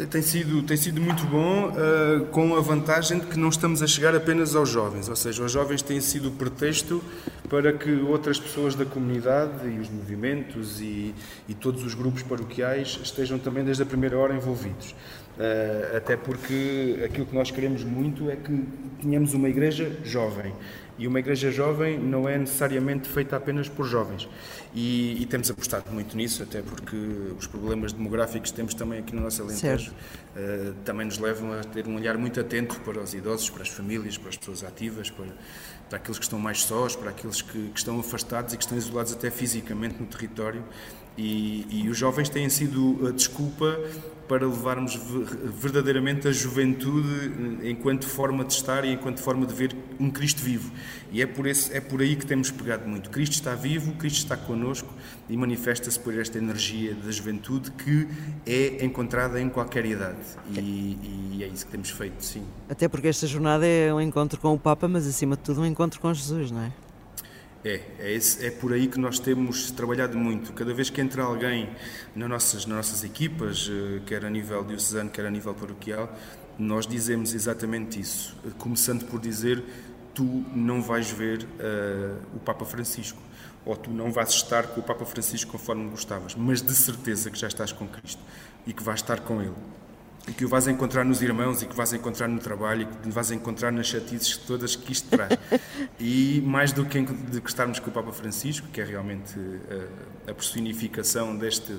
Tem 0.07 0.23
sido, 0.23 0.63
tem 0.63 0.77
sido 0.77 1.01
muito 1.01 1.25
bom, 1.25 1.71
uh, 1.71 2.25
com 2.27 2.55
a 2.55 2.61
vantagem 2.61 3.19
de 3.19 3.27
que 3.27 3.37
não 3.37 3.49
estamos 3.49 3.83
a 3.83 3.87
chegar 3.87 4.15
apenas 4.15 4.55
aos 4.55 4.69
jovens, 4.69 5.09
ou 5.09 5.17
seja, 5.17 5.43
os 5.43 5.51
jovens 5.51 5.83
têm 5.83 6.01
sido 6.01 6.29
o 6.29 6.31
pretexto 6.31 7.03
para 7.49 7.73
que 7.73 7.91
outras 7.91 8.39
pessoas 8.39 8.77
da 8.77 8.85
comunidade 8.85 9.67
e 9.67 9.77
os 9.81 9.91
movimentos 9.91 10.81
e, 10.81 11.13
e 11.49 11.55
todos 11.55 11.83
os 11.83 11.95
grupos 11.95 12.23
paroquiais 12.23 13.01
estejam 13.03 13.41
também 13.41 13.65
desde 13.65 13.83
a 13.83 13.87
primeira 13.87 14.17
hora 14.17 14.37
envolvidos. 14.37 14.95
Uh, 15.39 15.97
até 15.97 16.17
porque 16.17 17.01
aquilo 17.05 17.25
que 17.25 17.35
nós 17.35 17.49
queremos 17.49 17.85
muito 17.85 18.29
é 18.29 18.35
que 18.35 18.65
tenhamos 19.01 19.35
uma 19.35 19.49
igreja 19.49 19.89
jovem. 20.03 20.53
E 20.99 21.07
uma 21.07 21.21
igreja 21.21 21.49
jovem 21.53 21.97
não 21.97 22.29
é 22.29 22.37
necessariamente 22.37 23.09
feita 23.09 23.37
apenas 23.37 23.69
por 23.69 23.87
jovens. 23.87 24.29
E, 24.75 25.23
e, 25.23 25.27
temos 25.27 25.49
apostado 25.49 25.93
muito 25.93 26.17
nisso, 26.17 26.43
até 26.43 26.61
porque 26.61 26.97
os 27.39 27.47
problemas 27.47 27.93
demográficos 27.93 28.51
que 28.51 28.57
temos 28.57 28.75
também 28.75 28.99
aqui 28.99 29.15
no 29.15 29.23
nosso 29.23 29.41
Alentejo 29.41 29.93
uh, 29.93 30.75
também 30.85 31.07
nos 31.07 31.19
levam 31.19 31.53
a 31.53 31.63
ter 31.63 31.87
um 31.87 31.95
olhar 31.95 32.19
muito 32.19 32.41
atento 32.41 32.81
para 32.81 33.01
os 33.01 33.15
idosos, 33.15 33.49
para 33.49 33.63
as 33.63 33.69
famílias, 33.69 34.19
para 34.19 34.31
as 34.31 34.37
pessoas 34.37 34.65
ativas, 34.65 35.09
para, 35.09 35.27
para 35.89 35.99
aqueles 35.99 36.19
que 36.19 36.25
estão 36.25 36.39
mais 36.41 36.63
sós, 36.65 36.97
para 36.97 37.11
aqueles 37.11 37.43
que, 37.43 37.69
que 37.69 37.79
estão 37.79 38.01
afastados 38.01 38.55
e 38.55 38.57
que 38.57 38.65
estão 38.65 38.77
isolados 38.77 39.13
até 39.13 39.31
fisicamente 39.31 40.01
no 40.01 40.07
território. 40.07 40.65
E, 41.19 41.67
e, 41.69 41.89
os 41.89 41.99
jovens 41.99 42.29
têm 42.29 42.49
sido 42.49 43.09
a 43.09 43.11
desculpa 43.11 43.77
para 44.29 44.47
levarmos 44.47 44.97
verdadeiramente 45.61 46.29
a 46.29 46.33
juventude 46.33 47.59
eh, 47.63 47.71
enquanto 47.71 48.07
forma 48.07 48.45
de 48.45 48.53
estar 48.53 48.85
e 48.85 48.93
enquanto 48.93 49.19
forma 49.21 49.45
de 49.45 49.53
ver 49.53 49.75
um 49.99 50.11
Cristo 50.11 50.43
vivo. 50.43 50.71
E 51.11 51.21
é 51.21 51.27
por, 51.27 51.47
esse, 51.47 51.75
é 51.75 51.81
por 51.81 52.03
aí 52.03 52.15
que 52.15 52.25
temos 52.25 52.53
pegado 52.53 52.87
muito. 52.87 53.11
Cristo 53.11 53.33
está 53.33 53.57
vivo, 53.57 53.95
Cristo 53.95 54.19
está 54.19 54.37
connosco 54.37 54.89
e 55.29 55.37
manifesta-se 55.37 55.99
por 55.99 56.17
esta 56.17 56.39
energia 56.39 56.95
da 56.95 57.11
juventude 57.11 57.73
que 57.73 58.07
é 58.47 58.85
encontrada 58.85 59.41
em 59.41 59.49
qualquer 59.49 59.87
idade. 59.87 60.19
E, 60.55 60.61
e, 61.33 61.43
é 61.43 61.49
isso 61.49 61.67
que 61.67 61.73
temos 61.73 61.91
feito, 61.91 62.23
sim. 62.23 62.45
Até 62.69 62.87
porque 62.87 63.09
esta 63.09 63.27
jornada 63.27 63.67
é 63.67 63.93
um 63.93 64.01
encontro 64.01 64.39
com 64.39 64.55
o 64.55 64.59
Papa, 64.59 64.87
mas 64.87 65.05
acima 65.05 65.35
de 65.35 65.43
tudo 65.43 65.63
um 65.63 65.67
encontro 65.67 65.99
com 65.99 66.15
Jesus, 66.15 66.53
não 66.53 66.63
é? 66.63 66.73
É, 67.65 67.81
é, 67.99 68.13
esse, 68.13 68.47
é, 68.47 68.51
por 68.51 68.73
aí 68.73 68.87
que 68.87 68.99
nós 69.01 69.19
temos 69.19 69.71
trabalhado 69.73 70.17
muito. 70.17 70.53
Cada 70.53 70.73
vez 70.73 70.91
que 70.91 71.01
entra 71.01 71.25
alguém 71.25 71.69
nas 72.15 72.29
nossas, 72.29 72.67
nas 72.67 72.77
nossas 72.77 73.05
equipas, 73.05 73.69
eh, 73.69 74.01
quer 74.07 74.25
a 74.25 74.31
nível 74.31 74.63
diocesano, 74.63 75.11
quer 75.11 75.27
a 75.27 75.31
nível 75.31 75.53
paroquial, 75.55 76.17
nós 76.57 76.87
dizemos 76.87 77.35
exatamente 77.35 77.99
isso. 77.99 78.37
Começando 78.59 79.05
por 79.07 79.21
dizer: 79.21 79.65
tu 80.15 80.25
não 80.55 80.81
vais 80.81 81.11
ver 81.11 81.43
uh, 81.43 82.37
o 82.37 82.39
Papa 82.39 82.65
Francisco, 82.65 83.21
ou 83.65 83.77
tu 83.77 83.91
não 83.91 84.13
vais 84.13 84.31
estar 84.31 84.69
com 84.69 84.81
o 84.81 84.83
Papa 84.83 85.05
Francisco 85.05 85.51
conforme 85.51 85.89
gostavas, 85.91 86.37
mas 86.37 86.63
de 86.63 86.75
certeza 86.75 87.29
que 87.29 87.39
já 87.39 87.49
estás 87.49 87.73
com 87.73 87.89
Cristo 87.89 88.23
e 88.67 88.73
que 88.73 88.83
vais 88.83 89.01
estar 89.01 89.21
com 89.21 89.43
Ele 89.43 89.55
que 90.33 90.45
o 90.45 90.49
vais 90.49 90.67
encontrar 90.69 91.05
nos 91.05 91.23
irmãos 91.23 91.63
e 91.63 91.67
que 91.67 91.75
vais 91.75 91.93
encontrar 91.93 92.29
no 92.29 92.39
trabalho 92.39 92.83
e 92.83 92.87
que 92.87 93.11
vais 93.11 93.31
encontrar 93.31 93.73
nas 93.73 93.87
chatices 93.87 94.37
todas 94.37 94.77
que 94.77 94.93
isto 94.93 95.09
traz. 95.09 95.39
e 95.99 96.43
mais 96.45 96.73
do 96.73 96.85
que, 96.85 97.01
de 97.01 97.41
que 97.41 97.49
estarmos 97.49 97.79
com 97.79 97.91
o 97.91 97.93
Papa 97.93 98.13
Francisco, 98.13 98.69
que 98.69 98.81
é 98.81 98.85
realmente 98.85 99.39
a, 99.39 99.75
eh, 99.75 99.89
a 100.31 100.35
personificação 100.35 101.37
deste, 101.37 101.77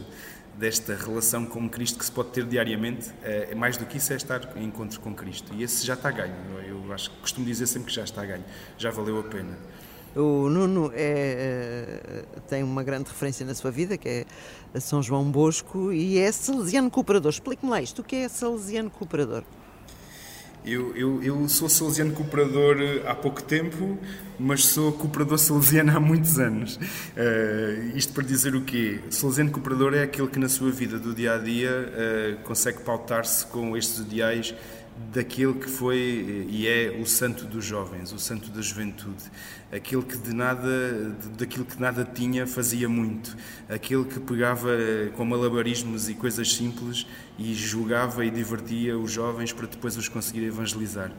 desta 0.59 0.93
relação 0.95 1.45
com 1.45 1.69
Cristo 1.69 1.97
que 1.97 2.05
se 2.05 2.11
pode 2.11 2.29
ter 2.29 2.45
diariamente, 2.45 3.09
é, 3.23 3.55
mais 3.55 3.77
do 3.77 3.85
que 3.85 3.97
isso 3.97 4.11
é 4.11 4.17
estar 4.17 4.41
em 4.57 4.65
encontro 4.65 4.99
com 4.99 5.15
Cristo. 5.15 5.53
E 5.53 5.63
esse 5.63 5.85
já 5.85 5.93
está 5.93 6.11
ganho. 6.11 6.35
Eu 6.67 6.91
acho 6.93 7.09
que 7.11 7.17
costumo 7.17 7.45
dizer 7.45 7.65
sempre 7.65 7.87
que 7.87 7.95
já 7.95 8.03
está 8.03 8.25
ganho. 8.25 8.43
Já 8.77 8.91
valeu 8.91 9.19
a 9.19 9.23
pena. 9.23 9.57
O 10.15 10.49
Nuno 10.49 10.91
é, 10.93 12.01
é, 12.03 12.39
tem 12.47 12.63
uma 12.63 12.83
grande 12.83 13.09
referência 13.09 13.45
na 13.45 13.53
sua 13.53 13.69
vida, 13.69 13.97
que 13.97 14.25
é 14.73 14.79
São 14.79 15.03
João 15.03 15.29
Bosco, 15.29 15.91
e 15.91 16.17
é 16.17 16.31
salesiano 16.31 16.89
cooperador. 16.89 17.31
Explique-me 17.31 17.71
lá 17.71 17.81
isto, 17.81 17.99
o 17.99 18.03
que 18.03 18.15
é 18.15 18.27
salesiano 18.27 18.89
cooperador? 18.89 19.43
Eu, 20.65 20.93
eu, 20.95 21.23
eu, 21.23 21.47
sou 21.47 21.69
salesiano 21.69 22.11
cooperador 22.11 22.77
há 23.07 23.15
pouco 23.15 23.41
tempo, 23.41 23.97
mas 24.37 24.65
sou 24.65 24.91
cooperador 24.91 25.37
salesiano 25.37 25.95
há 25.95 25.99
muitos 26.01 26.37
anos. 26.37 26.75
Uh, 26.75 27.95
isto 27.95 28.11
para 28.11 28.23
dizer 28.23 28.53
o 28.55 28.61
quê? 28.61 28.99
Salesiano 29.09 29.51
cooperador 29.51 29.93
é 29.93 30.03
aquele 30.03 30.27
que 30.27 30.37
na 30.37 30.49
sua 30.49 30.69
vida 30.69 30.99
do 30.99 31.13
dia 31.13 31.35
a 31.35 31.37
dia 31.37 31.71
uh, 31.71 32.43
consegue 32.43 32.79
pautar-se 32.81 33.45
com 33.45 33.77
estes 33.77 33.99
ideais 33.99 34.53
daquele 35.13 35.53
que 35.53 35.69
foi 35.69 36.47
e 36.49 36.67
é 36.67 36.97
o 37.01 37.05
santo 37.05 37.45
dos 37.45 37.63
jovens, 37.63 38.11
o 38.11 38.19
santo 38.19 38.49
da 38.51 38.61
juventude, 38.61 39.23
aquele 39.71 40.03
que 40.03 40.17
de 40.17 40.33
nada, 40.33 41.15
daquilo 41.37 41.65
que 41.65 41.79
nada 41.79 42.03
tinha, 42.03 42.45
fazia 42.45 42.89
muito, 42.89 43.35
aquele 43.69 44.03
que 44.03 44.19
pegava 44.19 44.69
com 45.15 45.23
malabarismos 45.23 46.09
e 46.09 46.13
coisas 46.13 46.53
simples 46.53 47.07
e 47.37 47.53
julgava 47.53 48.25
e 48.25 48.29
divertia 48.29 48.97
os 48.97 49.11
jovens 49.11 49.53
para 49.53 49.67
depois 49.67 49.95
os 49.95 50.07
conseguir 50.07 50.43
evangelizar. 50.43 51.11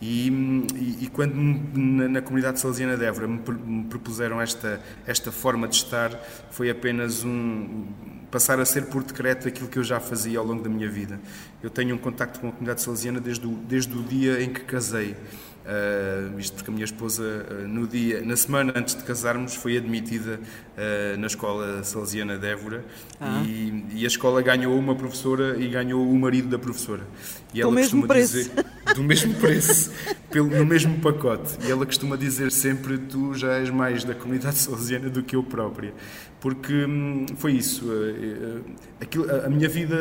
E, 0.00 0.28
e, 0.74 1.04
e 1.04 1.10
quando 1.12 1.34
na, 1.34 2.08
na, 2.08 2.22
comunidade 2.22 2.58
salesiana 2.58 2.96
de 2.96 3.04
Évora 3.04 3.28
me, 3.28 3.38
me 3.66 3.84
propuseram 3.84 4.40
esta, 4.40 4.80
esta 5.06 5.30
forma 5.30 5.68
de 5.68 5.76
estar, 5.76 6.10
foi 6.50 6.70
apenas 6.70 7.22
um 7.22 7.86
passar 8.30 8.60
a 8.60 8.64
ser 8.64 8.86
por 8.86 9.02
decreto 9.02 9.48
aquilo 9.48 9.68
que 9.68 9.78
eu 9.78 9.84
já 9.84 9.98
fazia 9.98 10.38
ao 10.38 10.46
longo 10.46 10.62
da 10.62 10.70
minha 10.70 10.88
vida. 10.88 11.20
Eu 11.62 11.68
tenho 11.68 11.94
um 11.94 11.98
contacto 11.98 12.40
com 12.40 12.48
a 12.48 12.50
comunidade 12.50 12.80
salesiana 12.80 13.20
desde 13.20 13.46
o, 13.46 13.50
desde 13.50 13.96
o 13.96 14.02
dia 14.02 14.42
em 14.42 14.50
que 14.50 14.60
casei. 14.60 15.16
Uh, 15.60 16.38
isto 16.38 16.54
porque 16.54 16.70
a 16.70 16.72
minha 16.72 16.84
esposa, 16.84 17.22
uh, 17.22 17.68
no 17.68 17.86
dia, 17.86 18.22
na 18.22 18.34
semana 18.34 18.72
antes 18.74 18.94
de 18.94 19.04
casarmos, 19.04 19.54
foi 19.54 19.76
admitida 19.76 20.40
uh, 20.40 21.18
na 21.18 21.26
escola 21.26 21.84
salesiana 21.84 22.38
de 22.38 22.46
Évora 22.46 22.82
ah. 23.20 23.42
e, 23.46 23.84
e, 23.92 24.04
a 24.04 24.06
escola 24.06 24.40
ganhou 24.40 24.76
uma 24.78 24.94
professora 24.94 25.58
e 25.58 25.68
ganhou 25.68 26.10
o 26.10 26.18
marido 26.18 26.48
da 26.48 26.58
professora. 26.58 27.02
E 27.52 27.60
ela 27.60 27.74
costuma 27.76 28.06
preço. 28.06 28.36
dizer 28.38 28.64
do 28.94 29.02
mesmo 29.04 29.34
preço, 29.34 29.92
pelo, 30.30 30.48
no 30.48 30.64
mesmo 30.64 30.98
pacote. 30.98 31.58
E 31.62 31.70
ela 31.70 31.84
costuma 31.84 32.16
dizer 32.16 32.50
sempre: 32.50 32.98
Tu 32.98 33.34
já 33.34 33.58
és 33.58 33.70
mais 33.70 34.02
da 34.02 34.14
comunidade 34.14 34.56
salesiana 34.58 35.10
do 35.10 35.22
que 35.22 35.36
eu 35.36 35.42
própria. 35.42 35.92
Porque 36.40 36.72
hum, 36.72 37.26
foi 37.36 37.52
isso. 37.52 37.86
Aquilo, 39.00 39.30
a, 39.30 39.48
minha 39.48 39.68
vida 39.68 39.96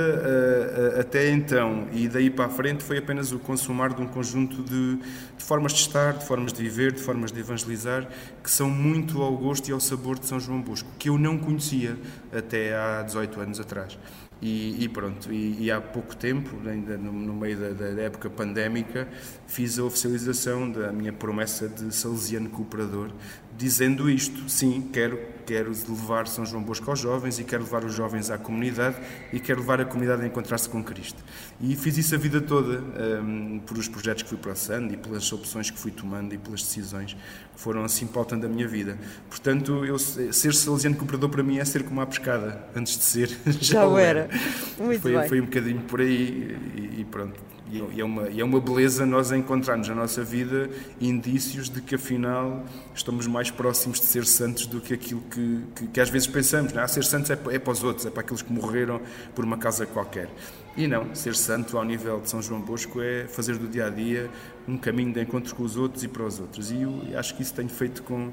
até 1.00 1.30
então 1.30 1.88
e 1.92 2.08
daí 2.08 2.30
para 2.30 2.46
a 2.46 2.50
frente 2.50 2.84
foi 2.84 2.98
apenas 2.98 3.32
o 3.32 3.40
consumar 3.40 3.94
de 3.94 4.02
um 4.02 4.08
conjunto 4.08 4.64
de, 4.64 4.96
de 5.38 5.44
formas 5.44 5.74
de 5.74 5.82
estar, 5.82 6.14
de 6.14 6.26
formas 6.26 6.54
de 6.54 6.62
viver, 6.62 6.94
de 6.94 7.02
formas 7.02 7.32
de 7.32 7.40
evangelizar, 7.40 8.08
que 8.42 8.50
são 8.50 8.70
muito 8.70 9.22
ao 9.22 9.36
gosto 9.36 9.68
e 9.70 9.74
ao 9.74 9.80
sabor 9.80 10.18
de 10.18 10.26
São 10.26 10.40
João 10.40 10.62
Bosco, 10.62 10.90
que 10.98 11.10
eu 11.10 11.18
não 11.18 11.38
conhecia 11.38 11.98
até 12.32 12.76
há 12.76 13.04
18 13.04 13.40
anos 13.42 13.60
atrás. 13.60 13.98
E, 14.42 14.86
e 14.86 14.88
pronto, 14.88 15.34
e, 15.34 15.66
e, 15.66 15.72
há 15.72 15.82
pouco 15.82 16.16
tempo, 16.16 16.56
ainda 16.66 16.98
no, 16.98 17.12
no 17.12 17.34
meio 17.34 17.58
da, 17.58 17.72
da, 17.72 18.02
época 18.02 18.30
pandémica, 18.30 19.06
fiz 19.46 19.78
a 19.78 19.84
oficialização 19.84 20.72
da 20.72 20.94
minha 20.94 21.12
promessa 21.12 21.68
de 21.68 21.94
salesiano 21.94 22.50
cooperador, 22.50 23.12
dizendo 23.58 24.10
isto: 24.10 24.50
sim, 24.50 24.90
quero, 24.94 25.20
quero 25.50 25.72
levar 25.72 26.28
São 26.28 26.46
João 26.46 26.62
Bosco 26.62 26.88
aos 26.92 27.00
jovens 27.00 27.40
e 27.40 27.44
quero 27.44 27.64
levar 27.64 27.84
os 27.84 27.96
jovens 27.96 28.30
à 28.30 28.38
comunidade 28.38 28.98
e 29.34 29.40
quero 29.40 29.62
levar 29.62 29.82
a 29.82 29.86
comunidade 29.86 30.22
a 30.22 30.28
encontrar-se 30.28 30.70
com 30.70 30.84
Cristo. 30.84 31.24
E 31.60 31.76
fiz 31.76 31.98
isso 31.98 32.14
a 32.14 32.20
vida 32.20 32.40
toda, 32.40 32.84
um, 33.24 33.60
por 33.66 33.76
os 33.76 33.88
projetos 33.88 34.22
que 34.22 34.30
fui 34.30 34.38
passando 34.38 34.94
e 34.94 34.98
pelas 34.98 35.34
opções 35.34 35.72
que 35.72 35.80
fui 35.80 35.90
tomando 35.90 36.36
e 36.36 36.38
pelas 36.38 36.62
decisões 36.62 37.16
que 37.16 37.60
foram 37.60 37.84
assim 37.84 38.06
pautando 38.06 38.46
a 38.46 38.50
minha 38.50 38.68
vida. 38.68 38.96
Portanto, 39.28 39.84
eu, 39.84 39.98
ser 39.98 40.54
salesiano 40.54 40.96
cooperador 40.96 41.30
para 41.30 41.42
mim 41.42 41.58
é 41.58 41.66
ser 41.66 41.82
como 41.82 42.00
a 42.00 42.06
pescada, 42.06 42.64
antes 42.76 42.96
de 42.96 43.04
ser. 43.04 43.30
Já, 43.48 43.82
já 43.82 43.88
o 43.88 43.98
era. 43.98 44.30
Muito 44.78 45.02
foi, 45.02 45.18
bem. 45.18 45.28
foi 45.28 45.42
um 45.42 45.46
bocadinho 45.46 45.82
por 45.82 46.00
aí 46.00 46.60
e, 46.76 47.02
e 47.02 47.06
pronto. 47.10 47.42
E 47.72 48.02
é, 48.02 48.04
uma, 48.04 48.30
e 48.30 48.42
é 48.42 48.44
uma 48.44 48.60
beleza 48.60 49.06
nós 49.06 49.32
encontrarmos 49.32 49.88
na 49.88 49.94
nossa 49.94 50.24
vida 50.24 50.70
indícios 51.00 51.70
de 51.70 51.82
que 51.82 51.94
afinal 51.94 52.64
estamos 52.96 53.28
mais 53.28 53.52
próximos 53.52 54.00
de 54.00 54.08
ser 54.08 54.26
santos 54.26 54.66
do 54.66 54.82
que 54.82 54.94
aquilo 54.94 55.22
que, 55.30 55.62
que, 55.76 55.88
que 55.88 56.02
às 56.02 56.10
vezes 56.10 56.28
pensamos. 56.28 56.74
Não 56.74 56.82
é? 56.82 56.86
Ah, 56.86 56.88
ser 56.88 57.04
santos 57.04 57.30
é, 57.30 57.38
é 57.52 57.60
para 57.60 57.72
os 57.72 57.84
outros, 57.84 58.08
é 58.08 58.10
para 58.10 58.22
aqueles 58.22 58.42
que 58.42 58.52
morreram 58.52 59.00
por 59.36 59.46
uma 59.46 59.58
causa 59.58 59.86
qualquer. 59.86 60.30
E 60.76 60.88
não, 60.88 61.14
ser 61.14 61.36
santo 61.36 61.78
ao 61.78 61.84
nível 61.84 62.20
de 62.22 62.30
São 62.30 62.42
João 62.42 62.60
Bosco 62.60 63.02
é 63.02 63.28
fazer 63.28 63.58
do 63.58 63.68
dia 63.68 63.86
a 63.86 63.90
dia 63.90 64.32
um 64.68 64.78
caminho 64.78 65.14
de 65.14 65.22
encontro 65.22 65.54
com 65.54 65.64
os 65.64 65.76
outros 65.78 66.04
e 66.04 66.08
para 66.08 66.24
os 66.24 66.40
outros. 66.40 66.72
E 66.72 66.82
eu 66.82 67.20
acho 67.20 67.36
que 67.36 67.44
isso 67.44 67.54
tenho 67.54 67.70
feito 67.70 68.02
com 68.02 68.32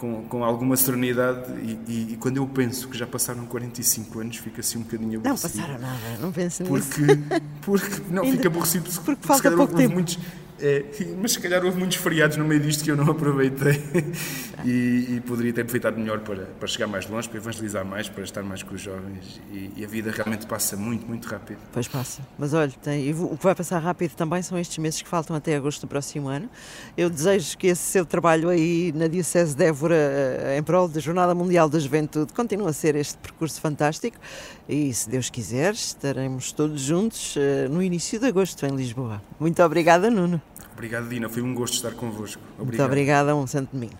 com, 0.00 0.22
com 0.22 0.42
alguma 0.42 0.76
serenidade 0.76 1.52
e, 1.62 1.78
e, 1.86 2.12
e, 2.12 2.16
quando 2.16 2.38
eu 2.38 2.46
penso 2.46 2.88
que 2.88 2.96
já 2.96 3.06
passaram 3.06 3.44
45 3.44 4.18
anos, 4.18 4.36
fica 4.38 4.60
assim 4.60 4.78
um 4.78 4.82
bocadinho 4.82 5.20
aborrecido. 5.20 5.58
Não 5.58 5.66
passaram 5.66 5.80
nada, 5.80 6.18
não 6.20 6.32
penso 6.32 6.62
nisso. 6.62 6.88
Porque, 6.88 7.18
porque 7.60 8.02
não, 8.10 8.24
fica 8.24 8.48
aborrecido 8.48 8.84
porque, 8.84 9.04
porque 9.04 9.26
falta 9.26 9.50
pouco 9.50 9.76
tempo. 9.76 9.94
Muitos, 9.94 10.18
é, 10.60 10.84
mas 11.20 11.32
se 11.32 11.40
calhar 11.40 11.64
houve 11.64 11.78
muitos 11.78 11.96
feriados 11.96 12.36
no 12.36 12.44
meio 12.44 12.60
disto 12.60 12.84
que 12.84 12.90
eu 12.90 12.96
não 12.96 13.10
aproveitei 13.10 13.82
e, 14.64 15.16
e, 15.16 15.22
poderia 15.26 15.52
ter 15.52 15.62
aproveitado 15.62 15.98
melhor 15.98 16.20
para, 16.20 16.44
para 16.44 16.68
chegar 16.68 16.86
mais 16.86 17.08
longe, 17.08 17.28
para 17.28 17.38
evangelizar 17.38 17.84
mais, 17.84 18.08
para 18.08 18.22
estar 18.24 18.42
mais 18.42 18.62
com 18.62 18.74
os 18.74 18.80
jovens. 18.80 19.40
E, 19.50 19.72
e 19.76 19.84
a 19.84 19.88
vida 19.88 20.10
realmente 20.10 20.46
passa 20.46 20.76
muito, 20.76 21.06
muito 21.06 21.26
rápido. 21.28 21.58
Pois 21.72 21.88
passa. 21.88 22.22
Mas 22.38 22.52
olha, 22.52 22.72
tem, 22.82 23.12
o 23.12 23.36
que 23.36 23.44
vai 23.44 23.54
passar 23.54 23.78
rápido 23.78 24.14
também 24.14 24.42
são 24.42 24.58
estes 24.58 24.78
meses 24.78 25.00
que 25.00 25.08
faltam 25.08 25.34
até 25.34 25.56
agosto 25.56 25.82
do 25.82 25.88
próximo 25.88 26.28
ano. 26.28 26.48
Eu 26.96 27.08
desejo 27.08 27.56
que 27.56 27.68
esse 27.68 27.82
seu 27.82 28.04
trabalho 28.04 28.48
aí 28.48 28.92
na 28.94 29.06
Diocese 29.06 29.54
de 29.54 29.64
Évora, 29.64 29.94
eh, 29.94 30.56
em 30.58 30.62
prol 30.62 30.88
da 30.88 31.00
Jornada 31.00 31.34
Mundial 31.34 31.68
da 31.68 31.78
Juventude, 31.78 32.32
continue 32.32 32.68
a 32.68 32.72
ser 32.72 32.96
este 32.96 33.16
percurso 33.18 33.60
fantástico. 33.60 34.16
E 34.68 34.92
se 34.92 35.08
Deus 35.08 35.30
quiser, 35.30 35.72
estaremos 35.72 36.52
todos 36.52 36.80
juntos 36.80 37.34
eh, 37.36 37.68
no 37.68 37.82
início 37.82 38.20
de 38.20 38.26
agosto 38.26 38.64
em 38.66 38.74
Lisboa. 38.76 39.22
Muito 39.38 39.62
obrigada, 39.62 40.10
Nuno. 40.10 40.40
Obrigado, 40.80 41.10
Dina. 41.10 41.28
Foi 41.28 41.42
um 41.42 41.52
gosto 41.52 41.74
estar 41.74 41.92
convosco. 41.92 42.40
Obrigado. 42.58 42.66
Muito 42.68 42.82
obrigada, 42.82 43.36
um 43.36 43.46
santo 43.46 43.72
domingo. 43.72 43.92